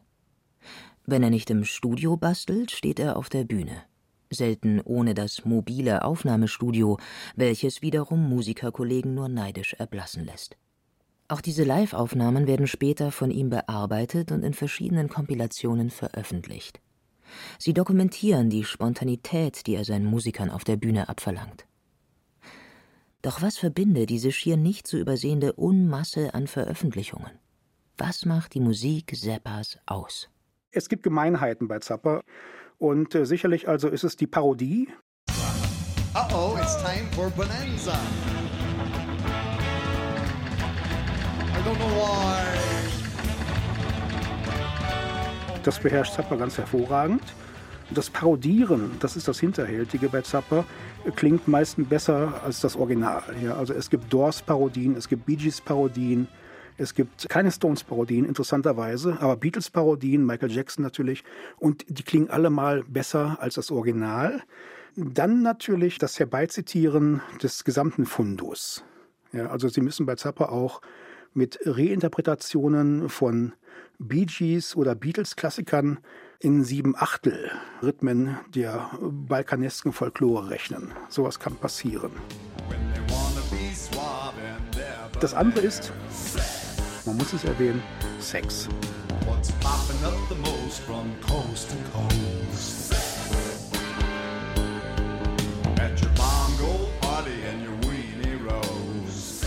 Wenn 1.05 1.23
er 1.23 1.29
nicht 1.29 1.49
im 1.49 1.65
Studio 1.65 2.15
bastelt, 2.15 2.71
steht 2.71 2.99
er 2.99 3.17
auf 3.17 3.29
der 3.29 3.43
Bühne 3.43 3.83
selten 4.29 4.81
ohne 4.81 5.13
das 5.13 5.45
mobile 5.45 6.03
Aufnahmestudio, 6.03 6.97
welches 7.35 7.81
wiederum 7.81 8.27
Musikerkollegen 8.29 9.13
nur 9.13 9.29
neidisch 9.29 9.73
erblassen 9.73 10.25
lässt. 10.25 10.57
Auch 11.29 11.41
diese 11.41 11.63
Live-Aufnahmen 11.63 12.47
werden 12.47 12.67
später 12.67 13.11
von 13.11 13.31
ihm 13.31 13.49
bearbeitet 13.49 14.31
und 14.31 14.43
in 14.43 14.53
verschiedenen 14.53 15.09
Kompilationen 15.09 15.89
veröffentlicht. 15.89 16.79
Sie 17.59 17.73
dokumentieren 17.73 18.49
die 18.49 18.63
Spontanität, 18.63 19.67
die 19.67 19.75
er 19.75 19.83
seinen 19.83 20.05
Musikern 20.05 20.49
auf 20.49 20.63
der 20.63 20.77
Bühne 20.77 21.09
abverlangt. 21.09 21.65
Doch 23.21 23.41
was 23.41 23.57
verbinde 23.57 24.05
diese 24.05 24.31
schier 24.31 24.55
nicht 24.55 24.87
zu 24.87 24.97
übersehende 24.97 25.53
Unmasse 25.53 26.33
an 26.33 26.47
Veröffentlichungen? 26.47 27.31
Was 27.97 28.25
macht 28.25 28.53
die 28.53 28.59
Musik 28.59 29.13
Zappas 29.15 29.79
aus? 29.85 30.29
Es 30.71 30.87
gibt 30.87 31.03
Gemeinheiten 31.03 31.67
bei 31.67 31.79
Zappa 31.79 32.23
und 32.77 33.15
äh, 33.15 33.25
sicherlich 33.25 33.67
also 33.67 33.87
ist 33.87 34.03
es 34.03 34.15
die 34.15 34.27
Parodie. 34.27 34.87
Uh 36.15 36.19
oh, 36.33 36.57
it's 36.59 36.75
time 36.81 37.07
for 37.11 37.29
Bonanza. 37.29 37.93
I 41.53 41.61
don't 41.65 41.75
know 41.75 41.89
why. 41.95 42.43
Das 45.63 45.79
beherrscht 45.79 46.13
Zappa 46.13 46.35
ganz 46.35 46.57
hervorragend. 46.57 47.21
Das 47.91 48.09
Parodieren, 48.09 48.91
das 48.99 49.15
ist 49.15 49.27
das 49.27 49.39
Hinterhältige 49.39 50.09
bei 50.09 50.21
Zappa, 50.21 50.65
klingt 51.15 51.47
meistens 51.47 51.87
besser 51.87 52.41
als 52.43 52.59
das 52.59 52.75
Original. 52.75 53.23
Ja, 53.41 53.55
also 53.55 53.73
es 53.73 53.89
gibt 53.89 54.11
Doors-Parodien, 54.11 54.95
es 54.95 55.07
gibt 55.07 55.25
Bee 55.25 55.35
Gees-Parodien, 55.35 56.27
es 56.77 56.93
gibt 56.93 57.27
keine 57.29 57.51
Stones-Parodien, 57.51 58.25
interessanterweise, 58.25 59.17
aber 59.19 59.35
Beatles-Parodien, 59.37 60.25
Michael 60.25 60.51
Jackson 60.51 60.83
natürlich, 60.83 61.23
und 61.57 61.85
die 61.87 62.03
klingen 62.03 62.29
alle 62.29 62.49
mal 62.49 62.83
besser 62.83 63.37
als 63.41 63.55
das 63.55 63.71
Original. 63.71 64.41
Dann 64.95 65.41
natürlich 65.41 65.97
das 65.97 66.19
Herbeizitieren 66.19 67.21
des 67.41 67.63
gesamten 67.63 68.05
Fundus. 68.05 68.83
Ja, 69.31 69.47
also 69.47 69.67
Sie 69.67 69.81
müssen 69.81 70.05
bei 70.05 70.15
Zappa 70.15 70.45
auch 70.45 70.81
mit 71.33 71.59
Reinterpretationen 71.65 73.09
von 73.09 73.53
Bee 73.99 74.25
Gees 74.25 74.75
oder 74.75 74.95
Beatles-Klassikern 74.95 75.99
in 76.39 76.63
sieben 76.63 76.95
Achtel 76.95 77.51
Rhythmen 77.81 78.37
der 78.53 78.91
balkanesken 79.01 79.91
Folklore 79.91 80.49
rechnen. 80.49 80.91
Sowas 81.09 81.39
kann 81.39 81.55
passieren. 81.55 82.11
Das 85.19 85.33
andere 85.33 85.65
ist, 85.65 85.91
man 87.07 87.17
muss 87.17 87.31
es 87.31 87.45
erwähnen, 87.45 87.81
Sex. 88.19 88.67
What's 89.25 89.51
popping 89.53 90.03
up 90.03 90.13
the 90.27 90.35
most 90.35 90.81
from 90.81 91.15
coast 91.21 91.69
to 91.69 91.75
coast? 91.93 92.93
At 95.79 96.01
your 96.01 96.11
bongo 96.15 96.89
party 96.99 97.31
and 97.49 97.63
your 97.63 97.77
weenie 97.89 98.37
rose. 98.43 99.45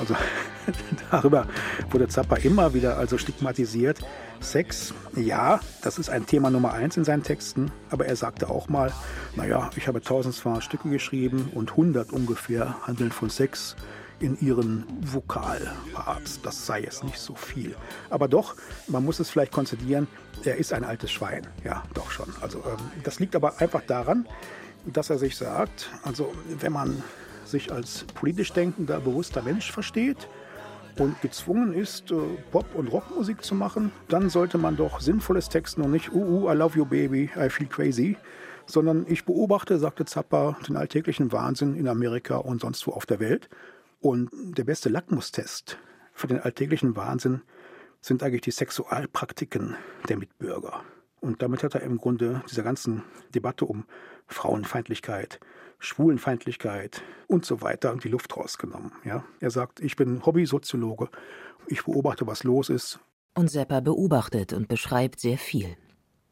Also 0.00 0.16
darüber 1.10 1.46
wurde 1.90 2.08
Zappa 2.08 2.36
immer 2.36 2.72
wieder 2.72 2.96
also 2.96 3.18
stigmatisiert. 3.18 4.00
Sex, 4.40 4.94
ja, 5.14 5.60
das 5.82 5.98
ist 5.98 6.08
ein 6.08 6.26
Thema 6.26 6.50
Nummer 6.50 6.72
eins 6.72 6.96
in 6.96 7.04
seinen 7.04 7.22
Texten, 7.22 7.70
aber 7.90 8.06
er 8.06 8.16
sagte 8.16 8.48
auch 8.48 8.68
mal, 8.68 8.92
naja, 9.36 9.70
ich 9.76 9.86
habe 9.88 10.00
tausend 10.00 10.34
zwar 10.34 10.62
Stücke 10.62 10.88
geschrieben 10.88 11.50
und 11.54 11.76
hundert 11.76 12.12
ungefähr 12.12 12.76
handeln 12.86 13.12
von 13.12 13.30
Sex 13.30 13.76
in 14.22 14.38
ihren 14.40 14.84
Vokalparts. 15.00 16.40
Das 16.42 16.64
sei 16.66 16.82
jetzt 16.82 17.04
nicht 17.04 17.18
so 17.18 17.34
viel. 17.34 17.74
Aber 18.08 18.28
doch, 18.28 18.54
man 18.86 19.04
muss 19.04 19.20
es 19.20 19.28
vielleicht 19.28 19.52
konzidieren, 19.52 20.06
er 20.44 20.56
ist 20.56 20.72
ein 20.72 20.84
altes 20.84 21.10
Schwein. 21.10 21.46
Ja, 21.64 21.82
doch 21.94 22.10
schon. 22.10 22.32
Also 22.40 22.58
ähm, 22.58 23.02
das 23.02 23.18
liegt 23.18 23.36
aber 23.36 23.60
einfach 23.60 23.82
daran, 23.86 24.26
dass 24.86 25.10
er 25.10 25.18
sich 25.18 25.36
sagt, 25.36 25.90
also 26.02 26.32
wenn 26.60 26.72
man 26.72 27.02
sich 27.44 27.72
als 27.72 28.04
politisch 28.14 28.52
denkender, 28.52 29.00
bewusster 29.00 29.42
Mensch 29.42 29.70
versteht, 29.70 30.28
und 30.98 31.20
gezwungen 31.22 31.72
ist, 31.72 32.10
äh, 32.10 32.16
Pop- 32.50 32.74
und 32.74 32.88
Rockmusik 32.88 33.42
zu 33.42 33.54
machen, 33.54 33.92
dann 34.08 34.28
sollte 34.28 34.58
man 34.58 34.76
doch 34.76 35.00
sinnvolles 35.00 35.48
Texten 35.48 35.80
und 35.80 35.90
nicht, 35.90 36.12
uh, 36.12 36.18
uh, 36.44 36.50
I 36.50 36.54
love 36.54 36.76
you 36.76 36.84
baby, 36.84 37.30
I 37.34 37.48
feel 37.48 37.66
crazy, 37.66 38.16
sondern 38.66 39.06
ich 39.08 39.24
beobachte, 39.24 39.78
sagte 39.78 40.04
Zappa, 40.04 40.56
den 40.68 40.76
alltäglichen 40.76 41.32
Wahnsinn 41.32 41.76
in 41.76 41.88
Amerika 41.88 42.36
und 42.36 42.60
sonst 42.60 42.86
wo 42.86 42.92
auf 42.92 43.06
der 43.06 43.20
Welt. 43.20 43.48
Und 44.02 44.30
der 44.32 44.64
beste 44.64 44.88
Lackmustest 44.88 45.78
für 46.12 46.26
den 46.26 46.40
alltäglichen 46.40 46.96
Wahnsinn 46.96 47.42
sind 48.00 48.24
eigentlich 48.24 48.40
die 48.40 48.50
Sexualpraktiken 48.50 49.76
der 50.08 50.16
Mitbürger. 50.16 50.82
Und 51.20 51.40
damit 51.40 51.62
hat 51.62 51.76
er 51.76 51.82
im 51.82 51.98
Grunde 51.98 52.42
dieser 52.50 52.64
ganzen 52.64 53.04
Debatte 53.32 53.64
um 53.64 53.84
Frauenfeindlichkeit, 54.26 55.38
Schwulenfeindlichkeit 55.78 57.00
und 57.28 57.44
so 57.44 57.60
weiter 57.60 57.94
die 57.94 58.08
Luft 58.08 58.36
rausgenommen. 58.36 58.90
Ja? 59.04 59.24
Er 59.38 59.50
sagt, 59.50 59.78
ich 59.78 59.94
bin 59.94 60.26
Hobbysoziologe, 60.26 61.08
ich 61.68 61.84
beobachte, 61.84 62.26
was 62.26 62.42
los 62.42 62.70
ist. 62.70 62.98
Und 63.34 63.52
Seppa 63.52 63.78
beobachtet 63.78 64.52
und 64.52 64.66
beschreibt 64.66 65.20
sehr 65.20 65.38
viel, 65.38 65.76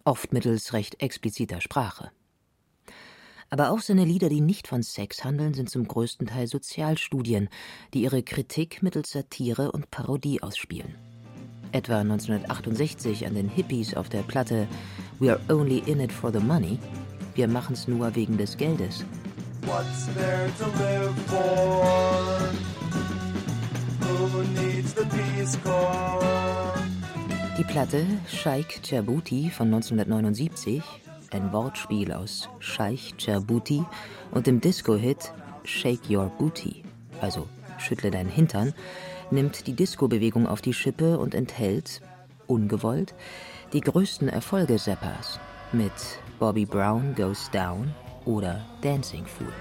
oft 0.04 0.32
mittels 0.32 0.72
recht 0.72 1.00
expliziter 1.00 1.60
Sprache. 1.60 2.10
Aber 3.50 3.70
auch 3.70 3.80
seine 3.80 4.04
Lieder, 4.04 4.28
die 4.28 4.40
nicht 4.40 4.68
von 4.68 4.84
Sex 4.84 5.24
handeln, 5.24 5.54
sind 5.54 5.68
zum 5.68 5.86
größten 5.86 6.28
Teil 6.28 6.46
Sozialstudien, 6.46 7.48
die 7.92 8.02
ihre 8.02 8.22
Kritik 8.22 8.80
mittels 8.82 9.10
Satire 9.10 9.72
und 9.72 9.90
Parodie 9.90 10.40
ausspielen. 10.40 10.94
Etwa 11.72 12.00
1968 12.00 13.26
an 13.26 13.34
den 13.34 13.48
Hippies 13.48 13.94
auf 13.94 14.08
der 14.08 14.22
Platte 14.22 14.68
We 15.18 15.32
Are 15.32 15.40
Only 15.48 15.78
In 15.86 16.00
It 16.00 16.12
For 16.12 16.32
The 16.32 16.40
Money, 16.40 16.78
wir 17.34 17.48
machen's 17.48 17.88
nur 17.88 18.14
wegen 18.14 18.38
des 18.38 18.56
Geldes, 18.56 19.04
What's 19.62 20.06
there 20.14 20.50
to 20.58 20.64
live 20.82 21.14
for? 21.26 22.50
Who 24.00 24.42
needs 24.60 24.94
the 24.94 25.04
Peace 25.04 25.58
Corps? 25.62 26.74
Die 27.58 27.64
Platte 27.64 28.06
Sheikh 28.26 28.80
Djibouti 28.82 29.50
von 29.50 29.66
1979, 29.66 30.82
ein 31.30 31.52
Wortspiel 31.52 32.12
aus 32.12 32.48
Scheich 32.58 33.14
Djibouti 33.16 33.84
und 34.30 34.46
dem 34.46 34.60
Disco-Hit 34.60 35.32
Shake 35.64 36.10
Your 36.10 36.30
Booty, 36.38 36.82
also 37.20 37.48
Schüttle 37.78 38.10
deinen 38.10 38.28
Hintern, 38.28 38.74
nimmt 39.30 39.66
die 39.66 39.74
Disco-Bewegung 39.74 40.46
auf 40.46 40.60
die 40.60 40.74
Schippe 40.74 41.18
und 41.18 41.34
enthält, 41.34 42.00
ungewollt, 42.46 43.14
die 43.72 43.80
größten 43.80 44.28
Erfolge 44.28 44.78
Seppas 44.78 45.38
mit 45.72 45.92
Bobby 46.38 46.66
Brown 46.66 47.14
Goes 47.14 47.50
Down 47.50 47.94
oder 48.24 48.64
Dancing 48.82 49.24
Fool. 49.26 49.52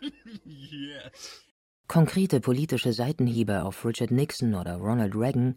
Konkrete 1.88 2.40
politische 2.40 2.92
Seitenhiebe 2.92 3.62
auf 3.62 3.84
Richard 3.84 4.10
Nixon 4.10 4.54
oder 4.54 4.74
Ronald 4.76 5.14
Reagan, 5.14 5.54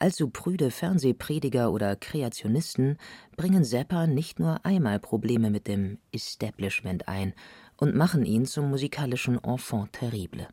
allzu 0.00 0.28
prüde 0.28 0.72
Fernsehprediger 0.72 1.70
oder 1.70 1.94
Kreationisten 1.94 2.98
bringen 3.36 3.64
Zappa 3.64 4.08
nicht 4.08 4.40
nur 4.40 4.66
einmal 4.66 4.98
Probleme 4.98 5.48
mit 5.48 5.68
dem 5.68 5.98
Establishment 6.10 7.06
ein 7.06 7.34
und 7.76 7.94
machen 7.94 8.24
ihn 8.24 8.46
zum 8.46 8.68
musikalischen 8.68 9.42
Enfant 9.44 9.92
terrible. 9.92 10.48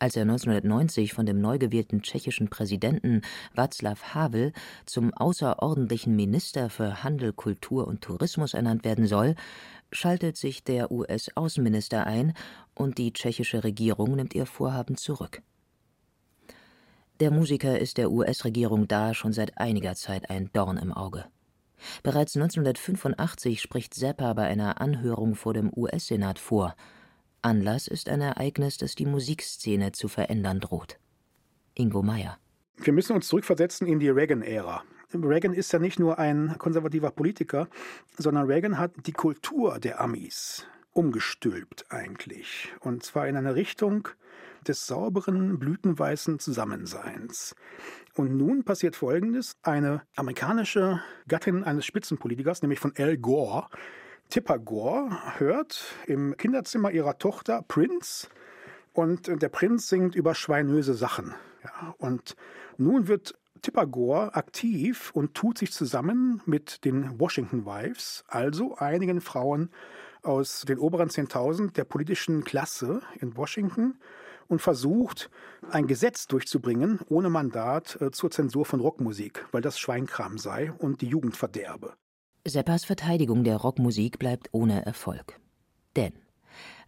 Als 0.00 0.16
er 0.16 0.22
1990 0.22 1.12
von 1.12 1.24
dem 1.24 1.40
neu 1.40 1.58
gewählten 1.58 2.02
tschechischen 2.02 2.48
Präsidenten 2.48 3.22
Václav 3.54 4.14
Havel 4.14 4.52
zum 4.86 5.14
außerordentlichen 5.14 6.16
Minister 6.16 6.68
für 6.68 7.04
Handel, 7.04 7.32
Kultur 7.32 7.86
und 7.86 8.00
Tourismus 8.00 8.54
ernannt 8.54 8.84
werden 8.84 9.06
soll, 9.06 9.36
schaltet 9.92 10.36
sich 10.36 10.64
der 10.64 10.90
US-Außenminister 10.90 12.06
ein 12.06 12.34
und 12.74 12.98
die 12.98 13.12
tschechische 13.12 13.62
Regierung 13.62 14.16
nimmt 14.16 14.34
ihr 14.34 14.46
Vorhaben 14.46 14.96
zurück. 14.96 15.42
Der 17.20 17.30
Musiker 17.30 17.78
ist 17.78 17.96
der 17.96 18.10
US-Regierung 18.10 18.88
da 18.88 19.14
schon 19.14 19.32
seit 19.32 19.56
einiger 19.58 19.94
Zeit 19.94 20.28
ein 20.28 20.50
Dorn 20.52 20.76
im 20.76 20.92
Auge. 20.92 21.24
Bereits 22.02 22.34
1985 22.34 23.60
spricht 23.60 23.94
Zappa 23.94 24.32
bei 24.32 24.44
einer 24.44 24.80
Anhörung 24.80 25.36
vor 25.36 25.54
dem 25.54 25.70
US-Senat 25.72 26.40
vor– 26.40 26.74
Anlass 27.44 27.88
ist 27.88 28.08
ein 28.08 28.22
Ereignis, 28.22 28.78
das 28.78 28.94
die 28.94 29.04
Musikszene 29.04 29.92
zu 29.92 30.08
verändern 30.08 30.60
droht. 30.60 30.98
Ingo 31.74 32.02
Meyer. 32.02 32.38
Wir 32.78 32.92
müssen 32.92 33.14
uns 33.14 33.28
zurückversetzen 33.28 33.86
in 33.86 34.00
die 34.00 34.08
Reagan-Ära. 34.08 34.82
Reagan 35.12 35.52
ist 35.52 35.72
ja 35.72 35.78
nicht 35.78 35.98
nur 35.98 36.18
ein 36.18 36.56
konservativer 36.58 37.10
Politiker, 37.10 37.68
sondern 38.16 38.46
Reagan 38.46 38.78
hat 38.78 38.92
die 39.06 39.12
Kultur 39.12 39.78
der 39.78 40.00
Amis 40.00 40.66
umgestülpt 40.92 41.84
eigentlich. 41.90 42.72
Und 42.80 43.02
zwar 43.02 43.28
in 43.28 43.36
eine 43.36 43.54
Richtung 43.54 44.08
des 44.66 44.86
sauberen, 44.86 45.58
blütenweißen 45.58 46.38
Zusammenseins. 46.38 47.54
Und 48.14 48.36
nun 48.36 48.64
passiert 48.64 48.96
Folgendes. 48.96 49.56
Eine 49.62 50.02
amerikanische 50.16 51.02
Gattin 51.28 51.62
eines 51.62 51.84
Spitzenpolitikers, 51.84 52.62
nämlich 52.62 52.80
von 52.80 52.94
Al 52.96 53.18
Gore, 53.18 53.68
Tipper 54.30 54.58
Gore 54.58 55.10
hört 55.38 55.84
im 56.06 56.36
Kinderzimmer 56.36 56.90
ihrer 56.90 57.18
Tochter 57.18 57.62
Prince 57.62 58.28
und 58.92 59.42
der 59.42 59.48
Prinz 59.48 59.88
singt 59.88 60.14
über 60.14 60.34
schweinöse 60.34 60.94
Sachen. 60.94 61.34
Ja, 61.62 61.94
und 61.98 62.36
nun 62.76 63.08
wird 63.08 63.34
Tipper 63.62 63.86
Gore 63.86 64.34
aktiv 64.34 65.10
und 65.14 65.34
tut 65.34 65.58
sich 65.58 65.72
zusammen 65.72 66.42
mit 66.44 66.84
den 66.84 67.18
Washington 67.18 67.64
Wives, 67.64 68.24
also 68.28 68.76
einigen 68.76 69.20
Frauen 69.20 69.70
aus 70.22 70.62
den 70.62 70.78
oberen 70.78 71.08
10.000 71.08 71.72
der 71.72 71.84
politischen 71.84 72.44
Klasse 72.44 73.02
in 73.20 73.36
Washington 73.36 73.98
und 74.48 74.60
versucht, 74.60 75.30
ein 75.70 75.86
Gesetz 75.86 76.26
durchzubringen 76.26 77.00
ohne 77.08 77.30
Mandat 77.30 78.00
äh, 78.00 78.10
zur 78.10 78.30
Zensur 78.30 78.64
von 78.66 78.80
Rockmusik, 78.80 79.46
weil 79.52 79.62
das 79.62 79.78
Schweinkram 79.78 80.38
sei 80.38 80.72
und 80.72 81.00
die 81.00 81.08
Jugend 81.08 81.36
verderbe. 81.36 81.94
Seppas 82.46 82.84
Verteidigung 82.84 83.42
der 83.42 83.56
Rockmusik 83.56 84.18
bleibt 84.18 84.50
ohne 84.52 84.84
Erfolg. 84.84 85.40
Denn 85.96 86.12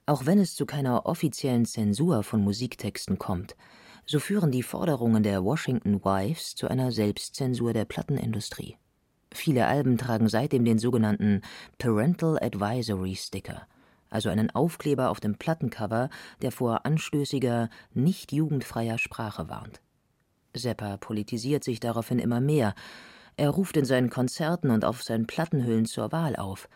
auch 0.04 0.26
wenn 0.26 0.38
es 0.38 0.54
zu 0.54 0.66
keiner 0.66 1.06
offiziellen 1.06 1.64
Zensur 1.64 2.22
von 2.22 2.42
Musiktexten 2.42 3.18
kommt, 3.18 3.56
so 4.04 4.20
führen 4.20 4.52
die 4.52 4.62
Forderungen 4.62 5.22
der 5.22 5.42
Washington 5.44 6.04
Wives 6.04 6.54
zu 6.54 6.68
einer 6.68 6.92
Selbstzensur 6.92 7.72
der 7.72 7.86
Plattenindustrie. 7.86 8.76
Viele 9.32 9.66
Alben 9.66 9.98
tragen 9.98 10.28
seitdem 10.28 10.64
den 10.64 10.78
sogenannten 10.78 11.40
Parental 11.78 12.38
Advisory 12.40 13.16
Sticker, 13.16 13.66
also 14.10 14.28
einen 14.28 14.50
Aufkleber 14.50 15.10
auf 15.10 15.20
dem 15.20 15.36
Plattencover, 15.36 16.10
der 16.42 16.52
vor 16.52 16.86
anstößiger, 16.86 17.70
nicht 17.94 18.30
jugendfreier 18.30 18.98
Sprache 18.98 19.48
warnt. 19.48 19.80
Seppa 20.54 20.98
politisiert 20.98 21.64
sich 21.64 21.80
daraufhin 21.80 22.18
immer 22.18 22.40
mehr. 22.40 22.74
Er 23.38 23.50
ruft 23.50 23.76
in 23.76 23.84
seinen 23.84 24.08
Konzerten 24.08 24.70
und 24.70 24.86
auf 24.86 25.02
seinen 25.02 25.26
Plattenhüllen 25.26 25.84
zur 25.84 26.10
Wahl 26.10 26.36
auf. 26.36 26.70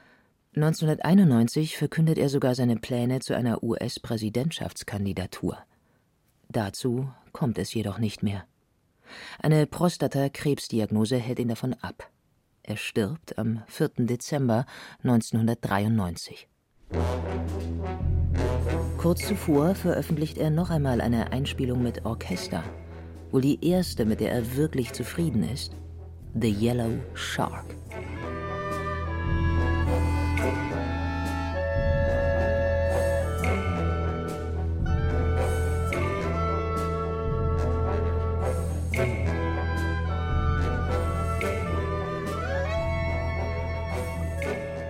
1991 0.56 1.78
verkündet 1.78 2.18
er 2.18 2.28
sogar 2.28 2.54
seine 2.54 2.76
Pläne 2.76 3.20
zu 3.20 3.34
einer 3.34 3.62
US-Präsidentschaftskandidatur. 3.62 5.56
Dazu 6.50 7.08
kommt 7.32 7.56
es 7.58 7.72
jedoch 7.72 7.98
nicht 7.98 8.22
mehr. 8.22 8.44
Eine 9.40 9.66
Prostatakrebsdiagnose 9.66 11.16
hält 11.16 11.38
ihn 11.38 11.48
davon 11.48 11.74
ab. 11.74 12.10
Er 12.62 12.76
stirbt 12.76 13.38
am 13.38 13.62
4. 13.66 13.92
Dezember 13.98 14.66
1993. 15.02 16.46
Kurz 18.98 19.26
zuvor 19.26 19.74
veröffentlicht 19.74 20.36
er 20.36 20.50
noch 20.50 20.68
einmal 20.68 21.00
eine 21.00 21.32
Einspielung 21.32 21.82
mit 21.82 22.04
Orchester, 22.04 22.62
wohl 23.30 23.40
die 23.40 23.64
erste, 23.66 24.04
mit 24.04 24.20
der 24.20 24.32
er 24.32 24.56
wirklich 24.56 24.92
zufrieden 24.92 25.42
ist, 25.42 25.74
The 26.34 26.50
Yellow 26.50 26.98
Shark. 27.14 27.64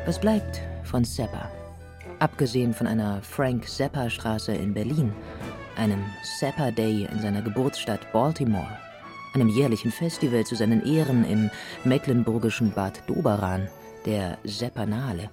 Was 0.07 0.19
bleibt 0.19 0.61
von 0.85 1.05
Zappa? 1.05 1.51
Abgesehen 2.19 2.75
von 2.75 2.87
einer 2.87 3.23
Frank-Zappa-Straße 3.23 4.53
in 4.53 4.75
Berlin, 4.75 5.13
einem 5.77 6.05
Zappa 6.39 6.71
Day 6.71 7.09
in 7.11 7.21
seiner 7.21 7.41
Geburtsstadt 7.41 8.13
Baltimore, 8.13 8.79
einem 9.35 9.49
jährlichen 9.49 9.93
Festival 9.93 10.45
zu 10.45 10.55
seinen 10.55 10.85
Ehren 10.85 11.25
im 11.25 11.51
mecklenburgischen 11.85 12.73
Bad 12.73 13.03
Doberan, 13.09 13.69
der 14.07 14.39
Zappanale, 14.47 15.31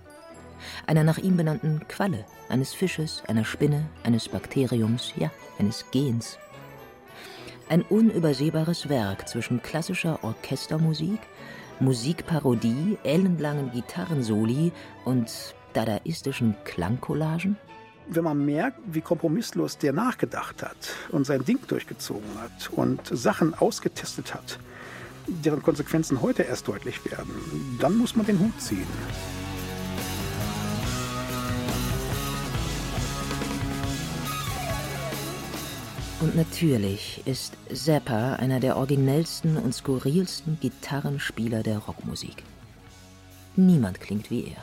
einer 0.86 1.04
nach 1.04 1.18
ihm 1.18 1.38
benannten 1.38 1.82
Qualle, 1.88 2.26
eines 2.50 2.74
Fisches, 2.74 3.24
einer 3.28 3.46
Spinne, 3.46 3.86
eines 4.04 4.30
Bakteriums, 4.30 5.14
ja, 5.16 5.32
eines 5.60 5.86
Gens. 5.92 6.38
Ein 7.70 7.82
unübersehbares 7.82 8.90
Werk 8.90 9.28
zwischen 9.28 9.62
klassischer 9.62 10.24
Orchestermusik, 10.24 11.20
Musikparodie, 11.80 12.98
ellenlangen 13.04 13.72
Gitarrensoli 13.72 14.72
und 15.06 15.56
dadaistischen 15.74 16.56
Klangcollagen? 16.64 17.58
Wenn 18.10 18.24
man 18.24 18.46
merkt, 18.46 18.80
wie 18.86 19.02
kompromisslos 19.02 19.78
der 19.78 19.92
nachgedacht 19.92 20.64
hat 20.64 20.78
und 21.10 21.26
sein 21.26 21.44
Ding 21.44 21.60
durchgezogen 21.68 22.30
hat 22.40 22.70
und 22.72 23.02
Sachen 23.06 23.54
ausgetestet 23.54 24.34
hat, 24.34 24.60
deren 25.28 25.62
Konsequenzen 25.62 26.22
heute 26.22 26.44
erst 26.44 26.70
deutlich 26.70 27.04
werden, 27.04 27.78
dann 27.82 27.98
muss 27.98 28.16
man 28.16 28.26
den 28.26 28.40
Hut 28.40 28.62
ziehen. 28.62 28.88
Und 36.22 36.36
natürlich 36.36 37.22
ist 37.26 37.58
Zappa 37.74 38.34
einer 38.36 38.60
der 38.60 38.78
originellsten 38.78 39.58
und 39.58 39.74
skurrilsten 39.74 40.58
Gitarrenspieler 40.60 41.62
der 41.62 41.78
Rockmusik. 41.78 42.44
Niemand 43.56 44.00
klingt 44.00 44.32
wie 44.32 44.46
er. 44.46 44.62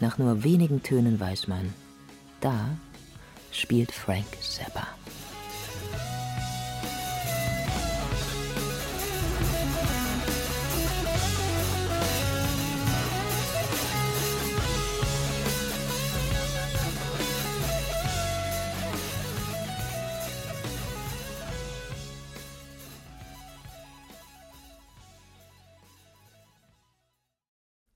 Nach 0.00 0.18
nur 0.18 0.42
wenigen 0.42 0.82
Tönen 0.82 1.20
weiß 1.20 1.48
man, 1.48 1.72
da 2.46 2.78
spielt 3.50 3.90
Frank 3.90 4.26
Zappa. 4.40 4.86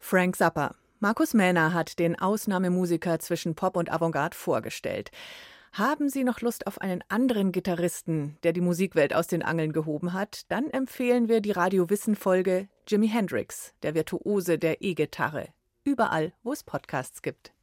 Frank 0.00 0.36
Zappa. 0.36 0.74
Markus 1.02 1.32
Mähner 1.32 1.72
hat 1.72 1.98
den 1.98 2.18
Ausnahmemusiker 2.18 3.18
zwischen 3.20 3.54
Pop 3.54 3.78
und 3.78 3.90
Avantgarde 3.90 4.36
vorgestellt. 4.36 5.10
Haben 5.72 6.10
Sie 6.10 6.24
noch 6.24 6.42
Lust 6.42 6.66
auf 6.66 6.78
einen 6.78 7.02
anderen 7.08 7.52
Gitarristen, 7.52 8.36
der 8.42 8.52
die 8.52 8.60
Musikwelt 8.60 9.14
aus 9.14 9.26
den 9.26 9.42
Angeln 9.42 9.72
gehoben 9.72 10.12
hat? 10.12 10.42
Dann 10.50 10.68
empfehlen 10.68 11.30
wir 11.30 11.40
die 11.40 11.52
Radio 11.52 11.88
Wissen 11.88 12.16
Folge 12.16 12.68
Jimi 12.86 13.08
Hendrix, 13.08 13.72
der 13.82 13.94
Virtuose 13.94 14.58
der 14.58 14.82
E-Gitarre. 14.82 15.48
Überall, 15.84 16.34
wo 16.42 16.52
es 16.52 16.64
Podcasts 16.64 17.22
gibt. 17.22 17.54